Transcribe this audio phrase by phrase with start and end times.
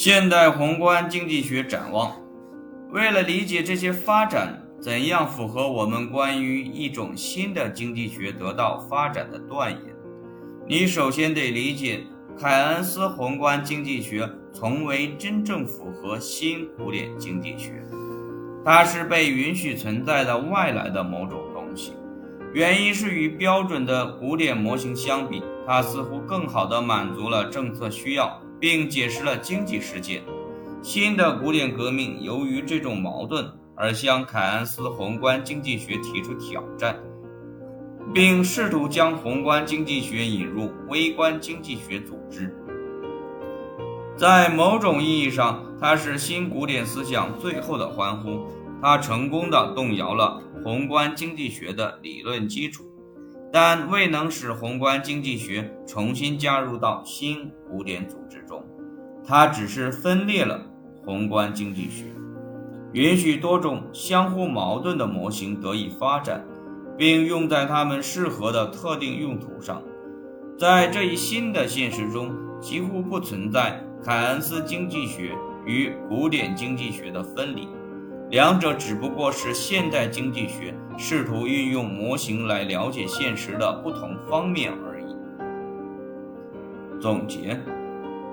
[0.00, 2.12] 现代宏观经济学展望。
[2.92, 9.80] 为了理解这些发展怎样符合我们关于一种新的经济学得到发展的断言，
[10.68, 12.04] 你首先得理解
[12.38, 17.84] 凯恩斯宏观经济学从未真正符合新古典经济学，
[18.64, 21.94] 它是被允许存在的外来的某种东西。
[22.54, 28.40] 原因是与标准的古典模型相比，它似乎更好地满足了政策需要。
[28.60, 30.22] 并解释了经济世界。
[30.82, 36.98] 新的古典革命由于这种矛盾而向凯恩斯宏观经济学提出挑战，
[38.14, 42.54] 并试图将宏观经济学引入微观经济学组织。
[44.16, 48.46] 在某种意义上，它是新古典思想最后的欢呼。
[48.80, 52.84] 它成功的动摇了宏观经济学的理论基础。
[53.50, 58.62] 但未能使宏观经济学重新加入到新古典组织中，
[59.26, 60.60] 它只是分裂了
[61.04, 62.04] 宏观经济学，
[62.92, 66.44] 允许多种相互矛盾的模型得以发展，
[66.96, 69.82] 并用在它们适合的特定用途上。
[70.58, 75.32] 在这一新的现实中，几乎不存在凯恩斯经济学
[75.64, 77.68] 与古典经济学的分离。
[78.30, 85.16] 两者只不过是现代经济学试图运用模型来了解现实的不同方面而已。
[87.00, 87.58] 总结：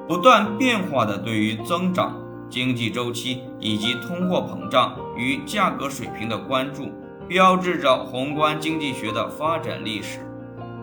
[0.07, 6.89] 不断变化的对于增长、经济周期以及通货膨胀与价格水平的关注，
[7.27, 10.19] 标志着宏观经济学的发展历史。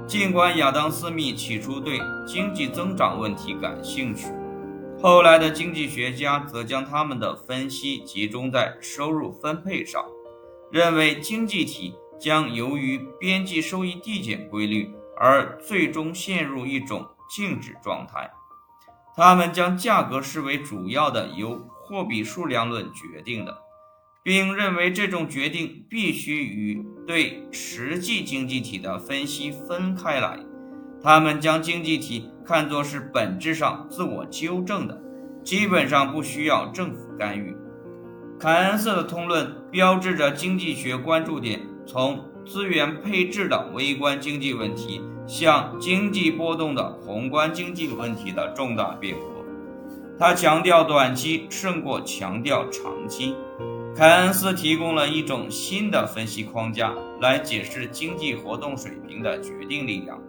[0.07, 4.29] 尽管亚当·斯密起初对经济增长问题感兴趣。
[5.01, 10.01] 后来的经济学家则将他们的分析集中在收入分配上，
[10.73, 18.31] 认为经济体将由于边际收益递减规律而最终陷入一种静止状态。
[19.15, 23.59] 他们将价格视为主要的由货币数量论决定的，
[24.23, 30.41] 并认为这种决定必须与对实际经济体的分析分开来。
[31.03, 34.99] 他们将经济体看作是本质上自我纠正的，
[35.45, 37.55] 基本上不需要政府干预。
[38.43, 49.27] 凯恩斯的通论标志着经济学关注点从资源配置的微观经济问题向经济波动的宏观经济问题的重大变革。
[50.19, 53.37] 他强调短期胜过强调长期。
[53.95, 60.21] 凯恩斯提供了一种新的分析框架来解释经济活动水平的决定力量。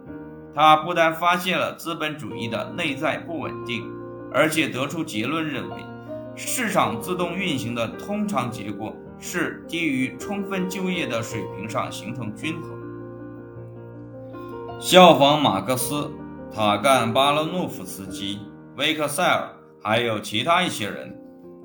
[0.54, 3.90] 他不但发现了资本主义的内在不稳定，
[4.32, 5.76] 而且得出结论认为，
[6.36, 12.70] 市场自动运行的通常结果是低于充分就业的水平上形成均衡。
[14.80, 16.10] 效仿马克思、
[16.52, 18.40] 塔干巴罗诺夫斯基、
[18.76, 19.48] 维克塞尔，
[19.82, 21.16] 还有其他一些人，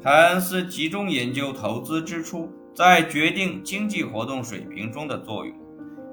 [0.04, 5.54] 凯恩斯集中研究投资支出在决定经济活动水平中的作用，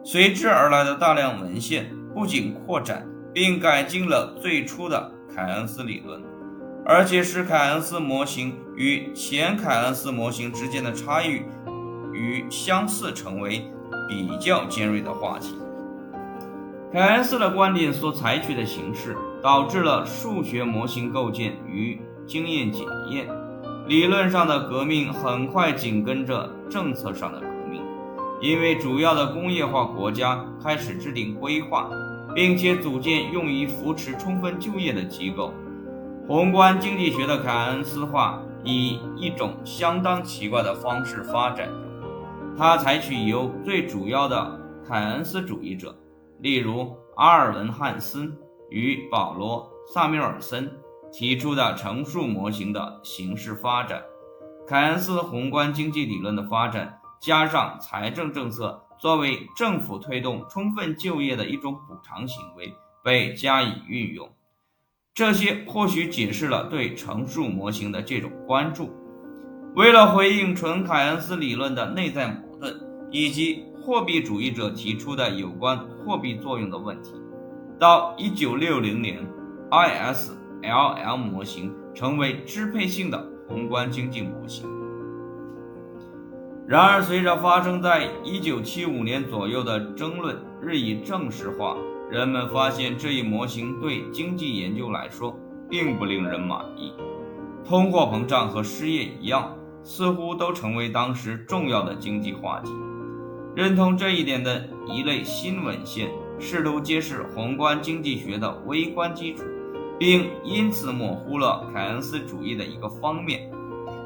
[0.02, 1.94] 随之而来的大量文献。
[2.14, 6.18] 不仅扩展并改进了最初的凯恩斯理论，
[6.88, 11.42] 而且使凯恩斯模型与前凯恩斯模型之间的差异
[12.12, 13.64] 与相似成为
[14.08, 15.56] 比较尖锐的话题。
[16.92, 23.26] 凯恩斯的观点所采取的形式导致了数学模型构建与经验检验，
[23.88, 27.82] 理论上的革命很快紧跟着政策上的革命，
[28.41, 31.91] 因为主要的工业化国家开始制定规划。
[32.36, 35.54] 并且组建用于扶持充分就业的机构。
[36.28, 41.69] 宏观经济学的凯恩斯化以一种相当奇怪的方式发展。
[42.59, 45.97] 它采取由最主要的凯恩斯主义者，
[46.41, 48.36] 例如阿尔文·汉森
[48.70, 50.69] 与保罗·萨缪尔森
[51.12, 54.03] 提出的乘数模型的形式发展。
[54.66, 58.82] 凯恩斯宏观经济理论的发展，加上财政政策。
[58.98, 62.72] 作为政府推动充分就业的一种补偿行为
[63.04, 64.26] 被加以运用，
[65.16, 68.91] 这些或许解释了对乘数模型的这种关注。
[69.74, 72.74] 为了回应纯凯恩斯理论的内在矛盾，
[73.10, 77.13] 以及货币主义者提出的有关货币作用的问题，
[77.78, 79.27] 到1960年
[79.71, 84.69] ，ISLM 模型成为支配性的宏观经济模型。
[86.69, 91.74] 然而，随着发生在1975年左右的争论日益正式化，
[92.10, 95.36] 人们发现这一模型对经济研究来说
[95.68, 96.92] 并不令人满意。
[97.64, 102.70] 通货膨胀和失业一样，似乎都成为当时重要的经济话题。
[103.56, 106.08] 认同这一点的一类新文献
[106.38, 109.42] 试图揭示宏观经济学的微观基础，
[109.98, 113.50] 并因此模糊了凯恩斯主义的一个方面，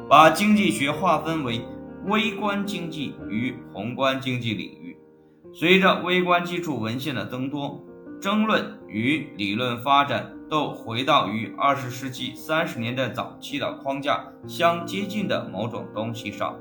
[0.08, 1.61] 把经济学划分为
[2.06, 4.96] 微观经济与宏观经济领域。
[5.53, 7.82] 随着微观基础文献的增多，
[8.20, 16.55] 争论与理论发展都回到与二十世纪三十年代早期的框架相接近的某种东西上。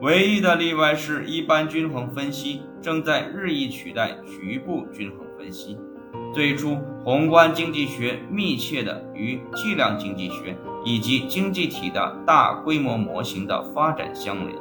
[0.00, 5.78] 唯一的例外是，一般均衡分析正在日益取代局部均衡分析。
[6.34, 14.58] 最初，宏观经济学密切的与计量经济学以及经济体的大规模模型的发展相连。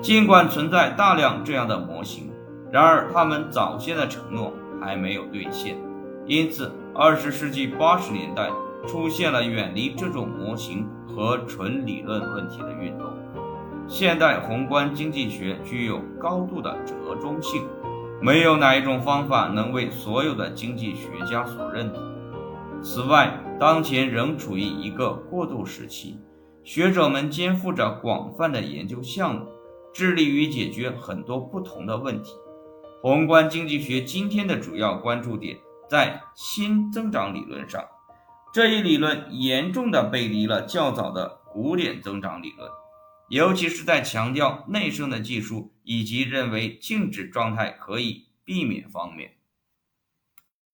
[0.00, 2.30] 尽管存在大量这样的模型，
[2.70, 5.76] 然而他们早先的承诺还没有兑现。
[6.26, 8.50] 因此，二十世纪八十年代
[8.86, 13.06] 出现了远离这种模型和纯理论问题的运动。
[13.88, 17.62] 现代宏观经济学具有高度的折中性，
[18.22, 22.00] 没有哪一种方法能为所有的经济学家所认同。
[22.82, 26.20] 此外，当前仍处于一个过渡时期，
[26.62, 29.46] 学者们肩负着广泛的研究项目，
[29.92, 32.36] 致力于解决很多不同的问题。
[33.02, 35.56] 宏观经济学今天的主要关注点
[35.88, 37.82] 在新增长理论上，
[38.52, 42.70] 这一理论严重的背离了较早的古典增长理论。
[43.30, 49.32] 尤其是在强调内生的技术以及认为静止状态可以避免方面。